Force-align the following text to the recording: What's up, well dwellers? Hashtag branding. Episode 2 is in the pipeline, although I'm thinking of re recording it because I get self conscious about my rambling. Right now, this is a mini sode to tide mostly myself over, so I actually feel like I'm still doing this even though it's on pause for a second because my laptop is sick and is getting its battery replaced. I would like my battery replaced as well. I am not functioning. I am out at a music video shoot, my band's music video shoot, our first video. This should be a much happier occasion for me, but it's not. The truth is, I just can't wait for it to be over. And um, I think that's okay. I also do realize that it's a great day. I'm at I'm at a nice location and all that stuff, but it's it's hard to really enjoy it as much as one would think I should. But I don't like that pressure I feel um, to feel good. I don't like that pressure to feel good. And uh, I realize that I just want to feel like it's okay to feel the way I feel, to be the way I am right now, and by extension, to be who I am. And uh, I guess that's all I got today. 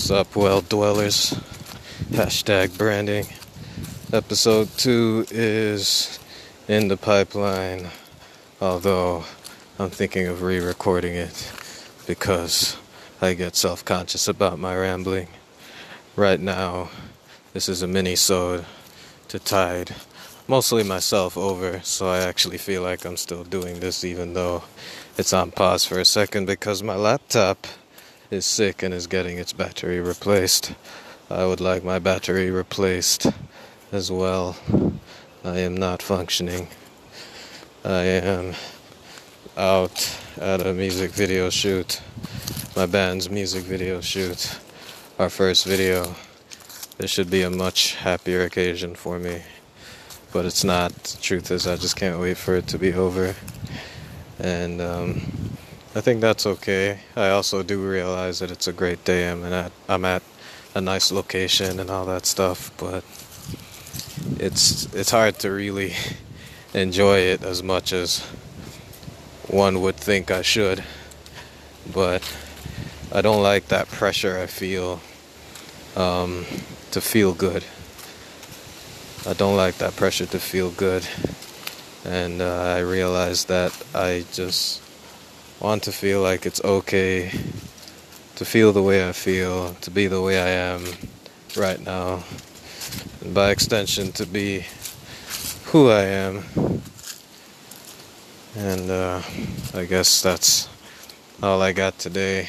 What's 0.00 0.10
up, 0.10 0.34
well 0.34 0.62
dwellers? 0.62 1.34
Hashtag 2.08 2.78
branding. 2.78 3.26
Episode 4.10 4.70
2 4.78 5.26
is 5.30 6.18
in 6.66 6.88
the 6.88 6.96
pipeline, 6.96 7.90
although 8.62 9.26
I'm 9.78 9.90
thinking 9.90 10.26
of 10.26 10.40
re 10.40 10.58
recording 10.58 11.16
it 11.16 11.52
because 12.06 12.78
I 13.20 13.34
get 13.34 13.56
self 13.56 13.84
conscious 13.84 14.26
about 14.26 14.58
my 14.58 14.74
rambling. 14.74 15.28
Right 16.16 16.40
now, 16.40 16.88
this 17.52 17.68
is 17.68 17.82
a 17.82 17.86
mini 17.86 18.16
sode 18.16 18.64
to 19.28 19.38
tide 19.38 19.94
mostly 20.48 20.82
myself 20.82 21.36
over, 21.36 21.82
so 21.84 22.08
I 22.08 22.20
actually 22.20 22.56
feel 22.56 22.80
like 22.80 23.04
I'm 23.04 23.18
still 23.18 23.44
doing 23.44 23.80
this 23.80 24.02
even 24.02 24.32
though 24.32 24.64
it's 25.18 25.34
on 25.34 25.50
pause 25.50 25.84
for 25.84 25.98
a 25.98 26.06
second 26.06 26.46
because 26.46 26.82
my 26.82 26.96
laptop 26.96 27.66
is 28.30 28.46
sick 28.46 28.82
and 28.82 28.94
is 28.94 29.06
getting 29.08 29.38
its 29.38 29.52
battery 29.52 30.00
replaced. 30.00 30.72
I 31.28 31.46
would 31.46 31.60
like 31.60 31.82
my 31.82 31.98
battery 31.98 32.50
replaced 32.50 33.26
as 33.90 34.10
well. 34.10 34.56
I 35.44 35.58
am 35.58 35.76
not 35.76 36.00
functioning. 36.00 36.68
I 37.84 38.02
am 38.02 38.54
out 39.56 40.16
at 40.38 40.64
a 40.64 40.72
music 40.72 41.10
video 41.10 41.50
shoot, 41.50 42.00
my 42.76 42.86
band's 42.86 43.28
music 43.28 43.64
video 43.64 44.00
shoot, 44.00 44.58
our 45.18 45.28
first 45.28 45.64
video. 45.64 46.14
This 46.98 47.10
should 47.10 47.30
be 47.30 47.42
a 47.42 47.50
much 47.50 47.96
happier 47.96 48.42
occasion 48.42 48.94
for 48.94 49.18
me, 49.18 49.42
but 50.32 50.44
it's 50.44 50.62
not. 50.62 50.92
The 50.92 51.18
truth 51.20 51.50
is, 51.50 51.66
I 51.66 51.76
just 51.76 51.96
can't 51.96 52.20
wait 52.20 52.36
for 52.36 52.54
it 52.54 52.68
to 52.68 52.78
be 52.78 52.92
over. 52.92 53.34
And 54.38 54.80
um, 54.80 55.49
I 55.92 56.00
think 56.00 56.20
that's 56.20 56.46
okay. 56.46 57.00
I 57.16 57.30
also 57.30 57.64
do 57.64 57.84
realize 57.84 58.38
that 58.38 58.52
it's 58.52 58.68
a 58.68 58.72
great 58.72 59.04
day. 59.04 59.28
I'm 59.28 59.42
at 59.42 59.72
I'm 59.88 60.04
at 60.04 60.22
a 60.72 60.80
nice 60.80 61.10
location 61.10 61.80
and 61.80 61.90
all 61.90 62.06
that 62.06 62.26
stuff, 62.26 62.70
but 62.78 63.02
it's 64.38 64.86
it's 64.94 65.10
hard 65.10 65.40
to 65.40 65.50
really 65.50 65.94
enjoy 66.74 67.18
it 67.18 67.42
as 67.42 67.64
much 67.64 67.92
as 67.92 68.20
one 69.48 69.80
would 69.80 69.96
think 69.96 70.30
I 70.30 70.42
should. 70.42 70.84
But 71.92 72.22
I 73.12 73.20
don't 73.20 73.42
like 73.42 73.66
that 73.66 73.88
pressure 73.88 74.38
I 74.38 74.46
feel 74.46 75.00
um, 75.96 76.46
to 76.92 77.00
feel 77.00 77.34
good. 77.34 77.64
I 79.26 79.32
don't 79.32 79.56
like 79.56 79.78
that 79.78 79.96
pressure 79.96 80.26
to 80.26 80.38
feel 80.38 80.70
good. 80.70 81.04
And 82.04 82.40
uh, 82.40 82.76
I 82.76 82.78
realize 82.78 83.46
that 83.46 83.72
I 83.92 84.24
just 84.32 84.82
want 85.60 85.82
to 85.82 85.92
feel 85.92 86.22
like 86.22 86.46
it's 86.46 86.64
okay 86.64 87.30
to 88.36 88.44
feel 88.46 88.72
the 88.72 88.82
way 88.82 89.06
I 89.06 89.12
feel, 89.12 89.74
to 89.82 89.90
be 89.90 90.06
the 90.06 90.22
way 90.22 90.40
I 90.40 90.48
am 90.48 90.84
right 91.54 91.78
now, 91.78 92.24
and 93.20 93.34
by 93.34 93.50
extension, 93.50 94.12
to 94.12 94.24
be 94.24 94.64
who 95.66 95.90
I 95.90 96.04
am. 96.04 96.44
And 98.56 98.90
uh, 98.90 99.20
I 99.74 99.84
guess 99.84 100.22
that's 100.22 100.68
all 101.42 101.60
I 101.60 101.72
got 101.72 101.98
today. 101.98 102.48